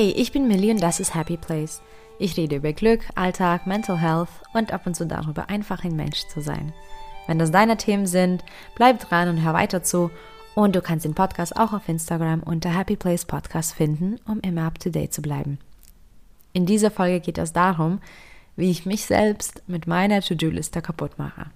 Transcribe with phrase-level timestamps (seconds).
[0.00, 1.82] Hey, ich bin Millie und das ist Happy Place.
[2.20, 6.24] Ich rede über Glück, Alltag, Mental Health und ab und zu darüber, einfach ein Mensch
[6.28, 6.72] zu sein.
[7.26, 8.44] Wenn das deine Themen sind,
[8.76, 10.12] bleib dran und hör weiter zu.
[10.54, 14.66] Und du kannst den Podcast auch auf Instagram unter Happy Place Podcast finden, um immer
[14.68, 15.58] up to date zu bleiben.
[16.52, 18.00] In dieser Folge geht es darum,
[18.54, 21.46] wie ich mich selbst mit meiner To-Do-Liste kaputt mache.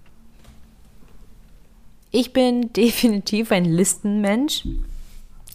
[2.10, 4.64] Ich bin definitiv ein Listenmensch.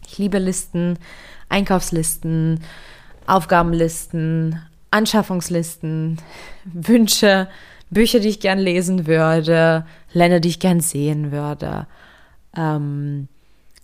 [0.09, 0.97] Ich liebe Listen,
[1.49, 2.61] Einkaufslisten,
[3.25, 6.17] Aufgabenlisten, Anschaffungslisten,
[6.63, 7.49] Wünsche,
[7.89, 11.87] Bücher, die ich gern lesen würde, Länder, die ich gern sehen würde.
[12.55, 13.27] Ähm,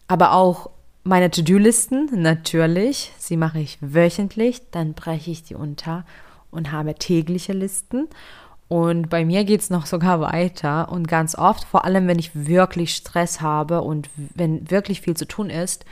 [0.07, 0.69] aber auch
[1.03, 6.05] meine To-Do-Listen, natürlich, sie mache ich wöchentlich, dann breche ich die unter
[6.51, 8.07] und habe tägliche Listen.
[8.69, 12.31] Und bei mir geht es noch sogar weiter und ganz oft, vor allem wenn ich
[12.33, 15.85] wirklich Stress habe und wenn wirklich viel zu tun ist,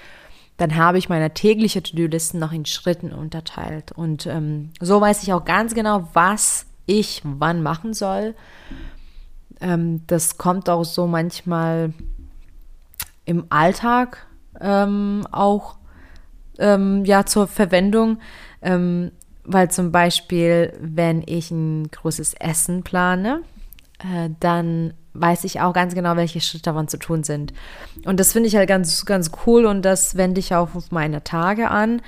[0.61, 3.91] dann habe ich meine tägliche To-Do-Listen noch in Schritten unterteilt.
[3.93, 8.35] Und ähm, so weiß ich auch ganz genau, was ich wann machen soll.
[9.59, 11.93] Ähm, das kommt auch so manchmal
[13.25, 14.27] im Alltag
[14.59, 15.77] ähm, auch
[16.59, 18.19] ähm, ja, zur Verwendung.
[18.61, 19.11] Ähm,
[19.43, 23.41] weil zum Beispiel, wenn ich ein großes Essen plane,
[24.39, 27.53] dann weiß ich auch ganz genau, welche Schritte wann zu tun sind.
[28.05, 31.23] Und das finde ich halt ganz, ganz cool und das wende ich auch auf meine
[31.23, 32.01] Tage an.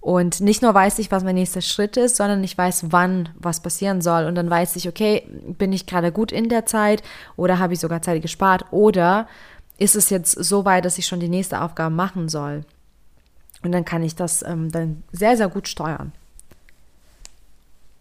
[0.00, 3.60] Und nicht nur weiß ich, was mein nächster Schritt ist, sondern ich weiß, wann was
[3.60, 4.24] passieren soll.
[4.24, 5.28] Und dann weiß ich, okay,
[5.58, 7.02] bin ich gerade gut in der Zeit
[7.36, 9.28] oder habe ich sogar Zeit gespart oder
[9.76, 12.64] ist es jetzt so weit, dass ich schon die nächste Aufgabe machen soll.
[13.62, 16.12] Und dann kann ich das ähm, dann sehr, sehr gut steuern.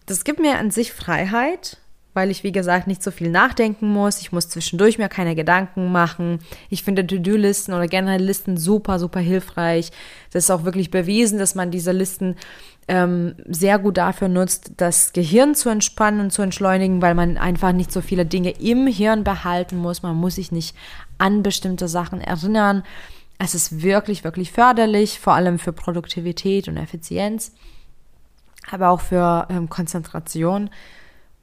[0.06, 1.78] Das gibt mir an sich Freiheit,
[2.18, 4.22] weil ich, wie gesagt, nicht so viel nachdenken muss.
[4.22, 6.40] Ich muss zwischendurch mir keine Gedanken machen.
[6.72, 9.92] Ich finde To-Do-Listen oder generell Listen super, super hilfreich.
[10.32, 12.36] Das ist auch wirklich bewiesen, dass man diese Listen
[12.88, 17.72] ähm, sehr gut dafür nutzt, das Gehirn zu entspannen und zu entschleunigen, weil man einfach
[17.72, 20.02] nicht so viele Dinge im Hirn behalten muss.
[20.02, 20.76] Man muss sich nicht
[21.20, 22.82] an bestimmte Sachen erinnern.
[23.38, 27.52] Es ist wirklich, wirklich förderlich, vor allem für Produktivität und Effizienz,
[28.72, 30.72] aber auch für ähm, Konzentration.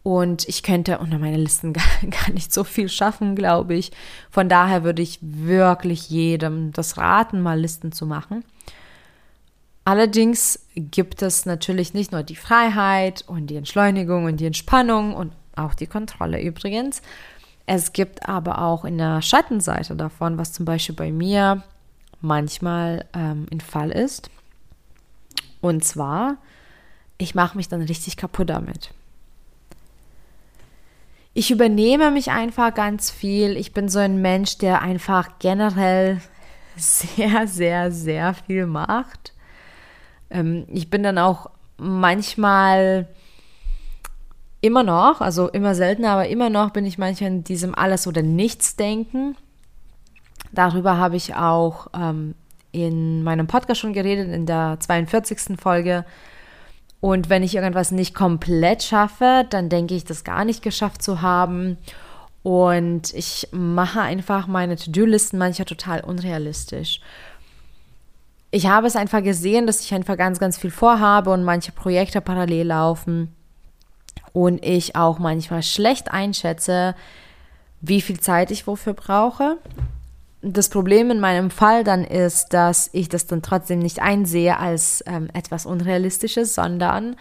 [0.04, 3.90] Und ich könnte unter meine Listen gar, gar nicht so viel schaffen, glaube ich.
[4.30, 8.44] Von daher würde ich wirklich jedem das raten, mal Listen zu machen.
[9.86, 15.32] Allerdings gibt es natürlich nicht nur die Freiheit und die Entschleunigung und die Entspannung und
[15.56, 17.00] auch die Kontrolle übrigens.
[17.66, 21.62] Es gibt aber auch in der Schattenseite davon, was zum Beispiel bei mir
[22.20, 24.30] manchmal ähm, ein Fall ist.
[25.62, 26.36] Und zwar,
[27.16, 28.90] ich mache mich dann richtig kaputt damit
[31.34, 33.56] ich übernehme mich einfach ganz viel.
[33.56, 36.20] Ich bin so ein Mensch, der einfach generell
[36.76, 39.32] sehr, sehr, sehr viel macht.
[40.30, 43.08] Ähm, ich bin dann auch manchmal
[44.60, 48.22] immer noch, also immer seltener, aber immer noch bin ich manchmal in diesem Alles- oder
[48.22, 49.36] Nichts-Denken.
[50.52, 52.34] Darüber habe ich auch ähm,
[52.72, 55.60] in meinem Podcast schon geredet, in der 42.
[55.60, 56.04] Folge.
[57.04, 61.20] Und wenn ich irgendwas nicht komplett schaffe, dann denke ich, das gar nicht geschafft zu
[61.20, 61.76] haben.
[62.42, 67.02] Und ich mache einfach meine To-Do-Listen manchmal total unrealistisch.
[68.50, 72.22] Ich habe es einfach gesehen, dass ich einfach ganz, ganz viel vorhabe und manche Projekte
[72.22, 73.36] parallel laufen.
[74.32, 76.94] Und ich auch manchmal schlecht einschätze,
[77.82, 79.58] wie viel Zeit ich wofür brauche
[80.44, 85.02] das Problem in meinem Fall dann ist, dass ich das dann trotzdem nicht einsehe als
[85.06, 87.16] ähm, etwas Unrealistisches, sondern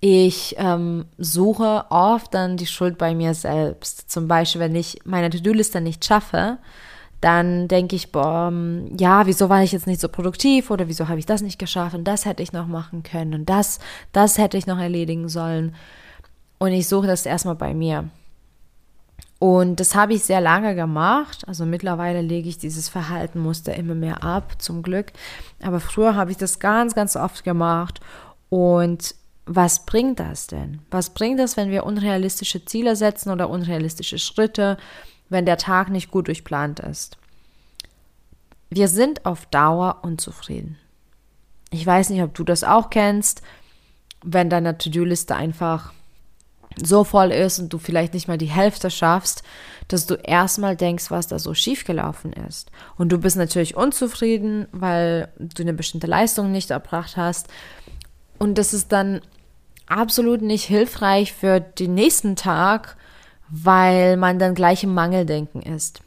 [0.00, 4.10] ich ähm, suche oft dann die Schuld bei mir selbst.
[4.10, 6.58] Zum Beispiel, wenn ich meine To-Do-Liste nicht schaffe,
[7.20, 11.08] dann denke ich, boah, ähm, ja, wieso war ich jetzt nicht so produktiv oder wieso
[11.08, 13.80] habe ich das nicht geschafft und das hätte ich noch machen können und das,
[14.12, 15.74] das hätte ich noch erledigen sollen.
[16.58, 18.08] Und ich suche das erstmal bei mir.
[19.38, 21.46] Und das habe ich sehr lange gemacht.
[21.46, 25.12] Also mittlerweile lege ich dieses Verhaltenmuster immer mehr ab, zum Glück.
[25.62, 28.00] Aber früher habe ich das ganz, ganz oft gemacht.
[28.48, 29.14] Und
[29.46, 30.80] was bringt das denn?
[30.90, 34.76] Was bringt das, wenn wir unrealistische Ziele setzen oder unrealistische Schritte,
[35.28, 37.16] wenn der Tag nicht gut durchplant ist?
[38.70, 40.76] Wir sind auf Dauer unzufrieden.
[41.70, 43.42] Ich weiß nicht, ob du das auch kennst,
[44.24, 45.92] wenn deine To-Do-Liste einfach
[46.82, 49.42] so voll ist und du vielleicht nicht mal die Hälfte schaffst,
[49.88, 52.70] dass du erstmal denkst, was da so schiefgelaufen ist.
[52.96, 57.48] Und du bist natürlich unzufrieden, weil du eine bestimmte Leistung nicht erbracht hast.
[58.38, 59.20] Und das ist dann
[59.86, 62.96] absolut nicht hilfreich für den nächsten Tag,
[63.48, 66.00] weil man dann gleich im Mangeldenken ist.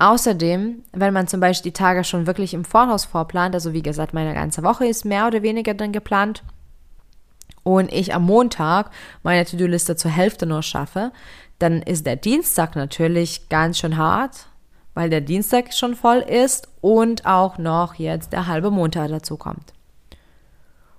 [0.00, 4.14] Außerdem, wenn man zum Beispiel die Tage schon wirklich im Voraus vorplant, also wie gesagt,
[4.14, 6.42] meine ganze Woche ist mehr oder weniger dann geplant
[7.68, 8.90] und ich am Montag
[9.22, 11.12] meine To-Do-Liste zur Hälfte nur schaffe,
[11.58, 14.46] dann ist der Dienstag natürlich ganz schön hart,
[14.94, 19.74] weil der Dienstag schon voll ist und auch noch jetzt der halbe Montag dazu kommt.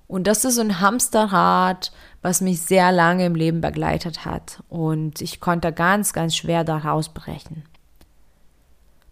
[0.06, 4.62] Und das ist ein Hamsterrad, was mich sehr lange im Leben begleitet hat.
[4.69, 7.63] Und ich konnte ganz, ganz schwer daraus brechen.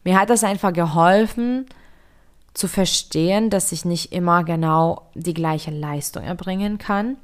[0.03, 1.65] Mir hat das einfach geholfen,
[2.53, 7.17] zu verstehen, dass ich nicht immer genau die gleiche Leistung erbringen kann.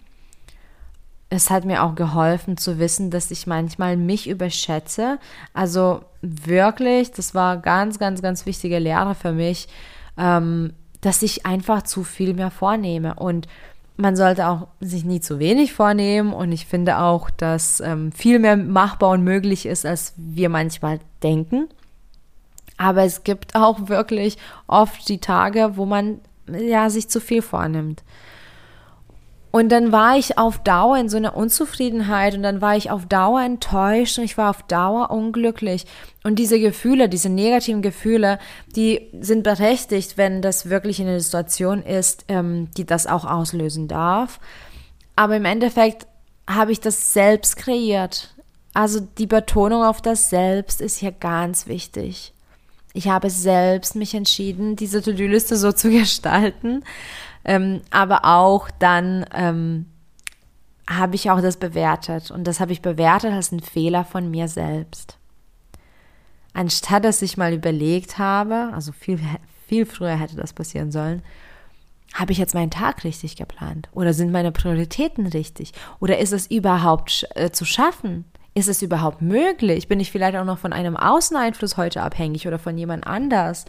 [1.35, 5.17] Es hat mir auch geholfen zu wissen, dass ich manchmal mich überschätze.
[5.51, 9.67] Also wirklich, das war ganz, ganz, ganz wichtige Lehre für mich.
[10.15, 13.15] Ähm, dass ich einfach zu viel mehr vornehme.
[13.15, 13.47] Und
[13.97, 16.33] man sollte auch sich nie zu wenig vornehmen.
[16.33, 20.99] Und ich finde auch, dass ähm, viel mehr machbar und möglich ist, als wir manchmal
[21.23, 21.67] denken.
[22.77, 24.37] Aber es gibt auch wirklich
[24.67, 28.03] oft die Tage, wo man ja sich zu viel vornimmt.
[29.55, 33.05] Und dann war ich auf Dauer in so einer Unzufriedenheit und dann war ich auf
[33.05, 35.85] Dauer enttäuscht und ich war auf Dauer unglücklich.
[36.23, 38.39] Und diese Gefühle, diese negativen Gefühle,
[38.75, 44.39] die sind berechtigt, wenn das wirklich eine Situation ist, ähm, die das auch auslösen darf.
[45.15, 46.07] Aber im Endeffekt
[46.49, 48.33] habe ich das selbst kreiert.
[48.73, 52.33] Also die Betonung auf das Selbst ist hier ganz wichtig.
[52.95, 56.83] Ich habe selbst mich entschieden, diese To-Do-Liste so zu gestalten
[57.45, 59.85] ähm, aber auch dann ähm,
[60.89, 62.31] habe ich auch das bewertet.
[62.31, 65.17] Und das habe ich bewertet als einen Fehler von mir selbst.
[66.53, 69.19] Anstatt dass ich mal überlegt habe, also viel,
[69.67, 71.23] viel früher hätte das passieren sollen,
[72.13, 73.89] habe ich jetzt meinen Tag richtig geplant?
[73.91, 75.71] Oder sind meine Prioritäten richtig?
[75.99, 78.25] Oder ist es überhaupt äh, zu schaffen?
[78.53, 79.87] Ist es überhaupt möglich?
[79.87, 83.65] Bin ich vielleicht auch noch von einem Außeneinfluss heute abhängig oder von jemand anders?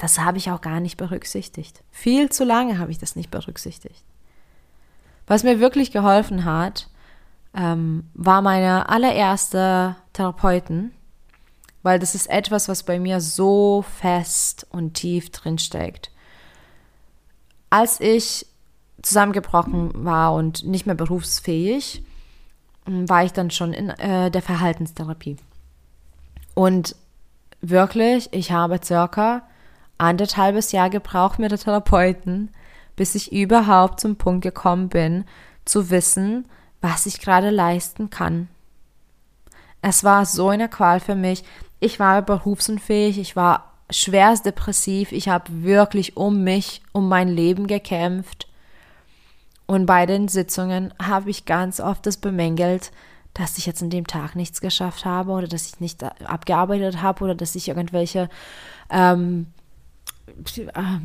[0.00, 1.82] Das habe ich auch gar nicht berücksichtigt.
[1.90, 4.02] Viel zu lange habe ich das nicht berücksichtigt.
[5.26, 6.88] Was mir wirklich geholfen hat,
[7.52, 10.92] ähm, war meine allererste Therapeuten,
[11.82, 16.10] weil das ist etwas, was bei mir so fest und tief drin steckt.
[17.68, 18.46] Als ich
[19.02, 22.02] zusammengebrochen war und nicht mehr berufsfähig,
[22.86, 25.36] war ich dann schon in äh, der Verhaltenstherapie.
[26.54, 26.96] Und
[27.60, 29.42] wirklich, ich habe circa
[30.00, 32.50] anderthalbes Jahr gebraucht mit der Therapeuten,
[32.96, 35.24] bis ich überhaupt zum Punkt gekommen bin,
[35.64, 36.46] zu wissen,
[36.80, 38.48] was ich gerade leisten kann.
[39.82, 41.44] Es war so eine Qual für mich.
[41.78, 47.66] Ich war berufsunfähig, ich war schwerst depressiv, ich habe wirklich um mich, um mein Leben
[47.66, 48.46] gekämpft.
[49.66, 52.92] Und bei den Sitzungen habe ich ganz oft das bemängelt,
[53.34, 57.24] dass ich jetzt an dem Tag nichts geschafft habe oder dass ich nicht abgearbeitet habe
[57.24, 58.28] oder dass ich irgendwelche
[58.90, 59.46] ähm,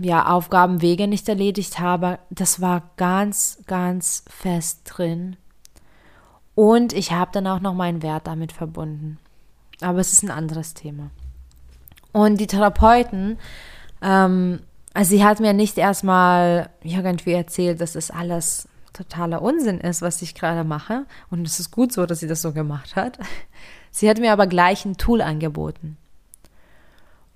[0.02, 5.36] ja, Aufgabenwege nicht erledigt habe, das war ganz, ganz fest drin.
[6.56, 9.20] Und ich habe dann auch noch meinen Wert damit verbunden.
[9.82, 11.12] Aber es ist ein anderes Thema.
[12.14, 13.38] Und die Therapeuten,
[14.02, 14.62] ähm,
[14.94, 20.22] also sie hat mir nicht erstmal irgendwie erzählt, dass das alles totaler Unsinn ist, was
[20.22, 21.06] ich gerade mache.
[21.30, 23.20] Und es ist gut so, dass sie das so gemacht hat.
[23.92, 25.98] Sie hat mir aber gleich ein Tool angeboten.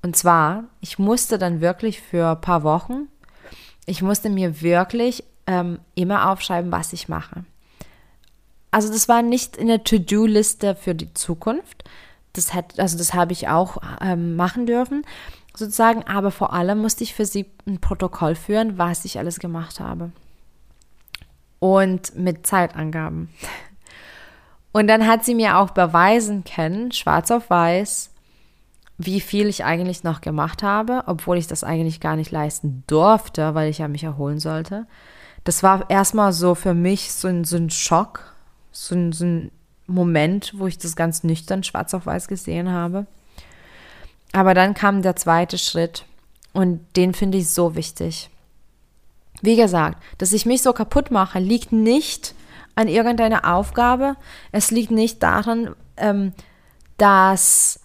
[0.01, 3.07] Und zwar, ich musste dann wirklich für ein paar Wochen,
[3.85, 7.43] ich musste mir wirklich ähm, immer aufschreiben, was ich mache.
[8.71, 11.83] Also das war nicht in der To-Do-Liste für die Zukunft.
[12.33, 15.03] Das hat, also das habe ich auch ähm, machen dürfen,
[15.55, 16.03] sozusagen.
[16.03, 20.11] Aber vor allem musste ich für sie ein Protokoll führen, was ich alles gemacht habe.
[21.57, 23.29] Und mit Zeitangaben.
[24.71, 28.11] Und dann hat sie mir auch beweisen können, schwarz auf weiß,
[28.99, 33.55] wie viel ich eigentlich noch gemacht habe, obwohl ich das eigentlich gar nicht leisten durfte,
[33.55, 34.85] weil ich ja mich erholen sollte.
[35.45, 38.35] Das war erstmal so für mich so ein, so ein Schock,
[38.73, 39.51] so ein, so ein
[39.87, 43.07] Moment, wo ich das ganz nüchtern schwarz auf weiß gesehen habe.
[44.33, 46.03] Aber dann kam der zweite Schritt
[46.51, 48.29] und den finde ich so wichtig.
[49.41, 52.35] Wie gesagt, dass ich mich so kaputt mache, liegt nicht
[52.75, 54.17] an irgendeiner Aufgabe.
[54.51, 56.33] Es liegt nicht daran, ähm,
[56.97, 57.79] dass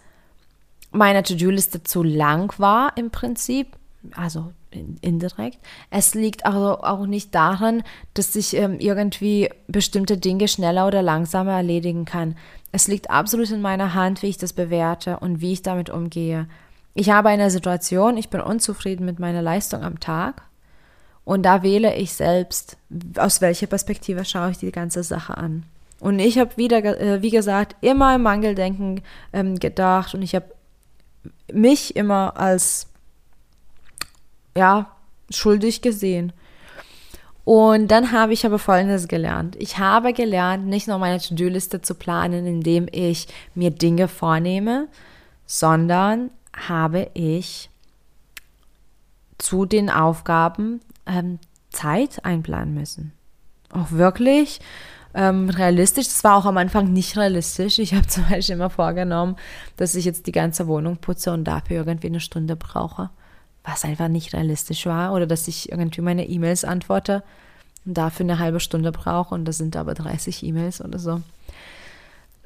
[0.95, 3.77] meine To-Do-Liste zu lang war im Prinzip,
[4.15, 4.53] also
[5.01, 5.59] indirekt.
[5.91, 7.83] Es liegt also auch nicht daran,
[8.15, 12.37] dass ich ähm, irgendwie bestimmte Dinge schneller oder langsamer erledigen kann.
[12.73, 16.49] Es liegt absolut in meiner Hand, wie ich das bewerte und wie ich damit umgehe.
[16.95, 20.43] Ich habe eine Situation, ich bin unzufrieden mit meiner Leistung am Tag
[21.25, 22.77] und da wähle ich selbst,
[23.17, 25.65] aus welcher Perspektive schaue ich die ganze Sache an.
[26.01, 30.47] Und ich habe wieder, äh, wie gesagt, immer im Mangeldenken ähm, gedacht und ich habe
[31.53, 32.87] mich immer als,
[34.57, 34.91] ja,
[35.31, 36.33] schuldig gesehen.
[37.45, 39.55] Und dann habe ich aber Folgendes gelernt.
[39.57, 44.89] Ich habe gelernt, nicht nur meine To-Do-Liste zu planen, indem ich mir Dinge vornehme,
[45.47, 47.69] sondern habe ich
[49.37, 51.39] zu den Aufgaben ähm,
[51.71, 53.13] Zeit einplanen müssen.
[53.71, 54.61] Auch wirklich
[55.15, 56.07] ähm, realistisch.
[56.07, 57.79] Das war auch am Anfang nicht realistisch.
[57.79, 59.37] Ich habe zum Beispiel immer vorgenommen,
[59.77, 63.11] dass ich jetzt die ganze Wohnung putze und dafür irgendwie eine Stunde brauche,
[63.63, 65.13] was einfach nicht realistisch war.
[65.13, 67.23] Oder dass ich irgendwie meine E-Mails antworte
[67.87, 71.21] und dafür eine halbe Stunde brauche und das sind aber 30 E-Mails oder so.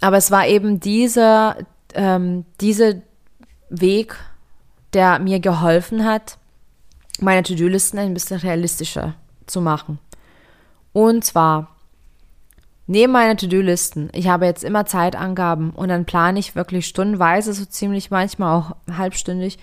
[0.01, 1.57] Aber es war eben dieser,
[1.95, 2.95] ähm, dieser
[3.69, 4.17] Weg,
[4.93, 6.39] der mir geholfen hat,
[7.21, 9.15] meine To-Do-Listen ein bisschen realistischer
[9.47, 9.99] zu machen.
[10.93, 11.69] Und zwar
[12.89, 17.65] neben meiner To-Do-Listen, ich habe jetzt immer Zeitangaben und dann plane ich wirklich stundenweise, so
[17.67, 19.59] ziemlich manchmal auch halbstündig,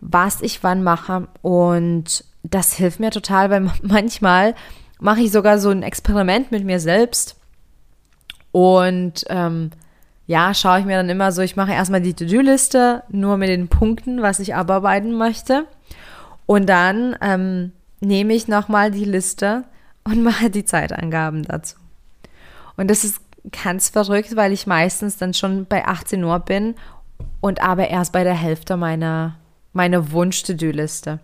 [0.00, 1.26] was ich wann mache.
[1.42, 4.54] Und das hilft mir total, weil manchmal
[5.00, 7.36] mache ich sogar so ein Experiment mit mir selbst.
[8.52, 9.70] Und ähm,
[10.26, 13.66] ja, schaue ich mir dann immer so, ich mache erstmal die To-Do-Liste, nur mit den
[13.66, 15.66] Punkten, was ich abarbeiten möchte.
[16.46, 19.64] Und dann ähm, nehme ich nochmal die Liste
[20.04, 21.81] und mache die Zeitangaben dazu.
[22.82, 23.20] Und das ist
[23.62, 26.74] ganz verrückt, weil ich meistens dann schon bei 18 Uhr bin
[27.40, 29.36] und aber erst bei der Hälfte meiner,
[29.72, 31.20] meiner Wunsch-To-Do-Liste.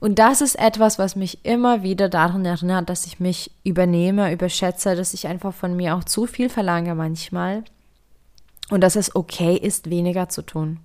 [0.00, 4.96] Und das ist etwas, was mich immer wieder daran erinnert, dass ich mich übernehme, überschätze,
[4.96, 7.62] dass ich einfach von mir auch zu viel verlange manchmal
[8.68, 10.80] und dass es okay ist, weniger zu tun.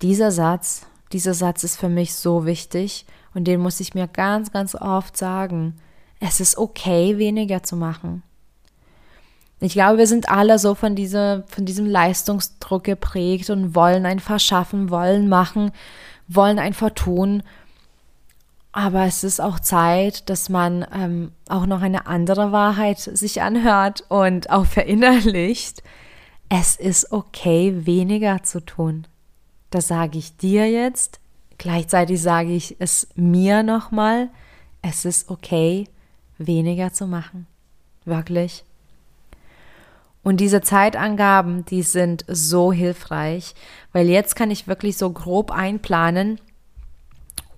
[0.00, 4.52] Dieser Satz, dieser Satz ist für mich so wichtig und den muss ich mir ganz,
[4.52, 5.74] ganz oft sagen.
[6.20, 8.22] Es ist okay, weniger zu machen.
[9.64, 14.38] Ich glaube, wir sind alle so von, diese, von diesem Leistungsdruck geprägt und wollen einfach
[14.38, 15.72] schaffen, wollen machen,
[16.28, 17.42] wollen einfach tun.
[18.72, 24.04] Aber es ist auch Zeit, dass man ähm, auch noch eine andere Wahrheit sich anhört
[24.10, 25.82] und auch verinnerlicht.
[26.50, 29.06] Es ist okay, weniger zu tun.
[29.70, 31.20] Das sage ich dir jetzt.
[31.56, 34.28] Gleichzeitig sage ich es mir nochmal.
[34.82, 35.88] Es ist okay,
[36.36, 37.46] weniger zu machen.
[38.04, 38.62] Wirklich.
[40.24, 43.54] Und diese Zeitangaben, die sind so hilfreich,
[43.92, 46.40] weil jetzt kann ich wirklich so grob einplanen,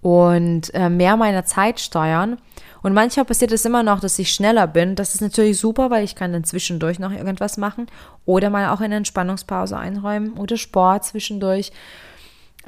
[0.06, 2.38] und äh, mehr meiner Zeit steuern.
[2.80, 4.94] Und manchmal passiert es immer noch, dass ich schneller bin.
[4.94, 7.88] Das ist natürlich super, weil ich kann dann zwischendurch noch irgendwas machen
[8.24, 11.72] oder mal auch eine Entspannungspause einräumen oder Sport zwischendurch.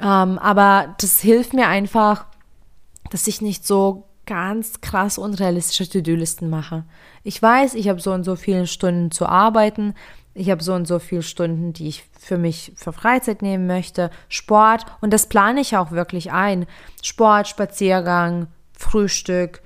[0.01, 2.25] Ähm, aber das hilft mir einfach,
[3.09, 6.83] dass ich nicht so ganz krass unrealistische To-Do-Listen mache.
[7.23, 9.95] Ich weiß, ich habe so und so viele Stunden zu arbeiten.
[10.35, 14.11] Ich habe so und so viele Stunden, die ich für mich für Freizeit nehmen möchte,
[14.27, 16.67] Sport und das plane ich auch wirklich ein.
[17.01, 19.63] Sport, Spaziergang, Frühstück,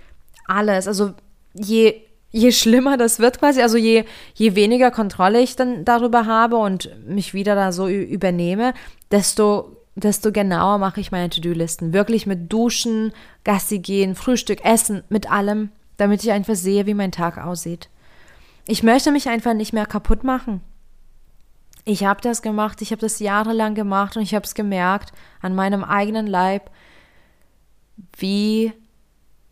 [0.48, 0.88] alles.
[0.88, 1.12] Also
[1.54, 1.96] je,
[2.32, 6.90] je schlimmer das wird quasi, also je, je weniger Kontrolle ich dann darüber habe und
[7.06, 8.74] mich wieder da so übernehme,
[9.12, 11.94] desto, desto genauer mache ich meine To-Do-Listen.
[11.94, 17.12] Wirklich mit Duschen, Gassi gehen, Frühstück, Essen, mit allem, damit ich einfach sehe, wie mein
[17.12, 17.90] Tag aussieht.
[18.66, 20.62] Ich möchte mich einfach nicht mehr kaputt machen.
[21.86, 25.54] Ich habe das gemacht, ich habe das jahrelang gemacht und ich habe es gemerkt an
[25.54, 26.72] meinem eigenen Leib,
[28.18, 28.72] wie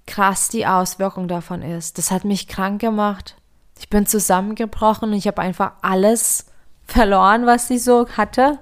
[0.08, 1.98] krass die Auswirkung davon ist.
[1.98, 3.36] Das hat mich krank gemacht.
[3.78, 6.46] Ich bin zusammengebrochen und ich habe einfach alles
[6.86, 8.60] verloren, was sie so hatte.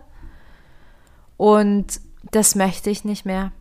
[1.39, 3.53] Und das möchte ich nicht mehr.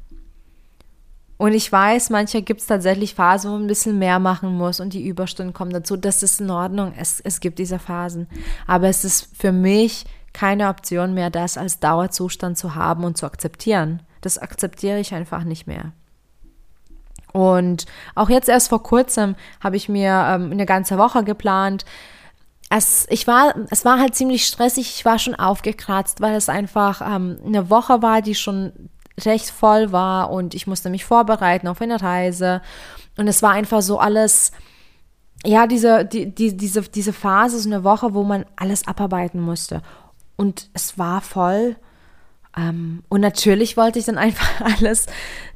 [1.36, 4.80] Und ich weiß, manchmal gibt es tatsächlich Phasen, wo man ein bisschen mehr machen muss
[4.80, 5.96] und die Überstunden kommen dazu.
[5.96, 6.92] Das ist in Ordnung.
[6.98, 8.26] Es, es gibt diese Phasen.
[8.66, 13.26] Aber es ist für mich keine Option mehr, das als Dauerzustand zu haben und zu
[13.26, 14.02] akzeptieren.
[14.22, 15.92] Das akzeptiere ich einfach nicht mehr.
[17.32, 21.84] Und auch jetzt erst vor kurzem habe ich mir ähm, eine ganze Woche geplant.
[22.70, 24.94] Es, ich war, es war halt ziemlich stressig.
[24.96, 28.72] Ich war schon aufgekratzt, weil es einfach ähm, eine Woche war, die schon
[29.24, 32.62] recht voll war und ich musste mich vorbereiten auf eine Reise.
[33.16, 34.52] Und es war einfach so alles,
[35.44, 39.82] ja, diese, die, die, diese, diese Phase, so eine Woche, wo man alles abarbeiten musste.
[40.36, 41.76] Und es war voll.
[42.56, 45.06] Ähm, und natürlich wollte ich dann einfach alles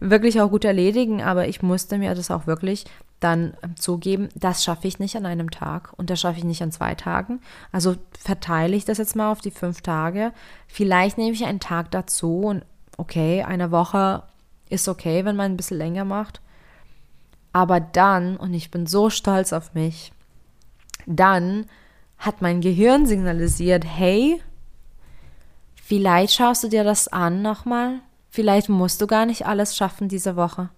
[0.00, 2.84] wirklich auch gut erledigen, aber ich musste mir das auch wirklich
[3.22, 6.62] dann ähm, zugeben, das schaffe ich nicht an einem Tag und das schaffe ich nicht
[6.62, 7.40] an zwei Tagen.
[7.70, 10.32] Also verteile ich das jetzt mal auf die fünf Tage.
[10.66, 12.64] Vielleicht nehme ich einen Tag dazu und
[12.96, 14.22] okay, eine Woche
[14.68, 16.40] ist okay, wenn man ein bisschen länger macht.
[17.52, 20.12] Aber dann, und ich bin so stolz auf mich,
[21.06, 21.66] dann
[22.18, 24.40] hat mein Gehirn signalisiert, hey,
[25.74, 27.98] vielleicht schaust du dir das an nochmal.
[28.30, 30.70] Vielleicht musst du gar nicht alles schaffen diese Woche.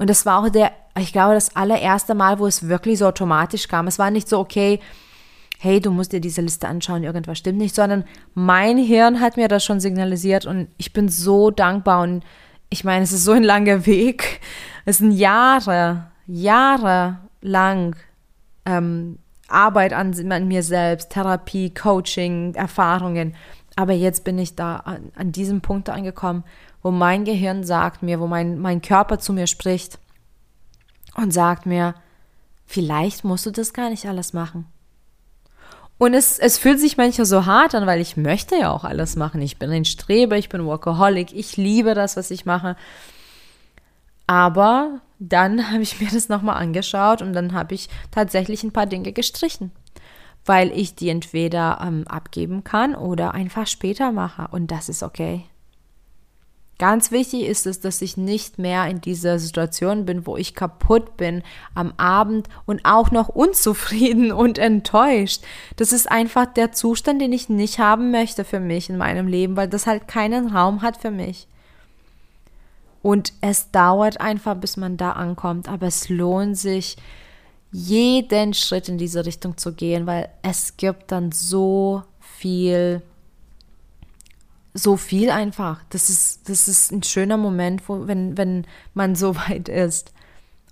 [0.00, 3.68] Und das war auch der, ich glaube, das allererste Mal, wo es wirklich so automatisch
[3.68, 3.86] kam.
[3.86, 4.80] Es war nicht so, okay,
[5.58, 9.46] hey, du musst dir diese Liste anschauen, irgendwas stimmt nicht, sondern mein Hirn hat mir
[9.46, 12.24] das schon signalisiert und ich bin so dankbar und
[12.70, 14.40] ich meine, es ist so ein langer Weg.
[14.86, 17.94] Es sind Jahre, Jahre lang
[18.64, 23.34] ähm, Arbeit an, an, mir selbst, Therapie, Coaching, Erfahrungen.
[23.76, 26.44] Aber jetzt bin ich da an, an diesem Punkt angekommen,
[26.82, 29.98] wo mein Gehirn sagt mir, wo mein, mein Körper zu mir spricht
[31.16, 31.94] und sagt mir,
[32.66, 34.66] vielleicht musst du das gar nicht alles machen.
[35.98, 39.16] Und es, es fühlt sich manchmal so hart an, weil ich möchte ja auch alles
[39.16, 39.42] machen.
[39.42, 42.74] Ich bin ein Streber, ich bin Workaholic, ich liebe das, was ich mache.
[44.26, 48.86] Aber dann habe ich mir das nochmal angeschaut und dann habe ich tatsächlich ein paar
[48.86, 49.72] Dinge gestrichen,
[50.46, 54.48] weil ich die entweder ähm, abgeben kann oder einfach später mache.
[54.52, 55.44] Und das ist okay.
[56.80, 61.18] Ganz wichtig ist es, dass ich nicht mehr in dieser Situation bin, wo ich kaputt
[61.18, 61.42] bin
[61.74, 65.44] am Abend und auch noch unzufrieden und enttäuscht.
[65.76, 69.58] Das ist einfach der Zustand, den ich nicht haben möchte für mich in meinem Leben,
[69.58, 71.46] weil das halt keinen Raum hat für mich.
[73.02, 76.96] Und es dauert einfach, bis man da ankommt, aber es lohnt sich,
[77.72, 83.02] jeden Schritt in diese Richtung zu gehen, weil es gibt dann so viel
[84.74, 85.82] so viel einfach.
[85.90, 90.12] Das ist, das ist ein schöner Moment, wo, wenn, wenn man so weit ist.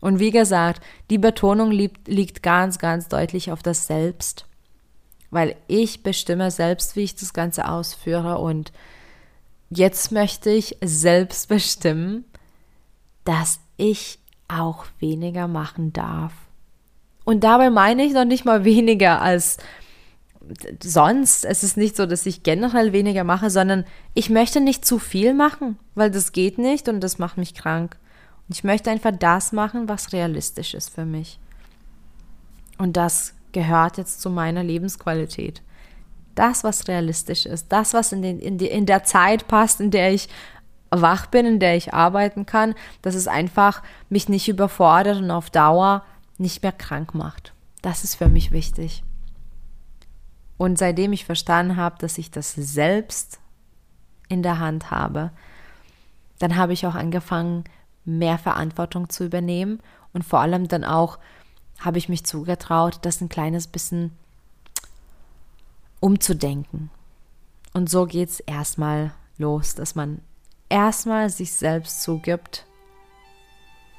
[0.00, 4.46] Und wie gesagt, die Betonung liegt, liegt ganz, ganz deutlich auf das Selbst.
[5.30, 8.38] Weil ich bestimme selbst, wie ich das Ganze ausführe.
[8.38, 8.72] Und
[9.70, 12.24] jetzt möchte ich selbst bestimmen,
[13.24, 16.32] dass ich auch weniger machen darf.
[17.24, 19.58] Und dabei meine ich noch nicht mal weniger als
[20.82, 23.84] sonst, es ist nicht so, dass ich generell weniger mache, sondern
[24.14, 27.96] ich möchte nicht zu viel machen, weil das geht nicht und das macht mich krank.
[28.48, 31.38] Und ich möchte einfach das machen, was realistisch ist für mich.
[32.78, 35.62] Und das gehört jetzt zu meiner Lebensqualität.
[36.34, 39.90] Das, was realistisch ist, das, was in, den, in, die, in der Zeit passt, in
[39.90, 40.28] der ich
[40.90, 45.50] wach bin, in der ich arbeiten kann, dass es einfach mich nicht überfordert und auf
[45.50, 46.04] Dauer
[46.38, 47.52] nicht mehr krank macht.
[47.82, 49.02] Das ist für mich wichtig.
[50.58, 53.40] Und seitdem ich verstanden habe, dass ich das selbst
[54.28, 55.30] in der Hand habe,
[56.38, 57.64] dann habe ich auch angefangen,
[58.04, 59.80] mehr Verantwortung zu übernehmen
[60.12, 61.18] und vor allem dann auch
[61.78, 64.12] habe ich mich zugetraut, das ein kleines bisschen
[66.00, 66.90] umzudenken.
[67.72, 70.20] Und so geht es erstmal los, dass man
[70.68, 72.66] erstmal sich selbst zugibt,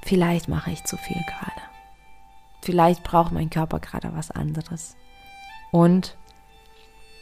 [0.03, 1.61] vielleicht mache ich zu viel gerade.
[2.61, 4.95] Vielleicht braucht mein Körper gerade was anderes.
[5.71, 6.17] Und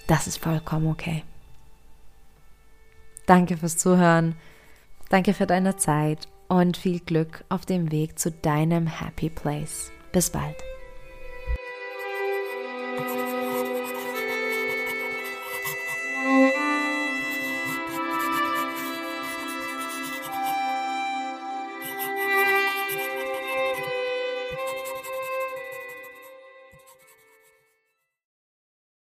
[0.07, 1.23] das ist vollkommen okay.
[3.25, 4.35] Danke fürs Zuhören.
[5.09, 9.91] Danke für deine Zeit und viel Glück auf dem Weg zu deinem Happy Place.
[10.11, 10.55] Bis bald.